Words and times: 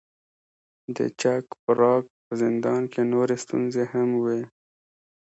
د 0.95 0.97
چک 1.21 1.45
پراګ 1.63 2.03
په 2.25 2.33
زندان 2.41 2.81
کې 2.91 3.01
نورې 3.13 3.35
ستونزې 3.43 3.83
هم 3.93 4.09
وې. 4.23 4.41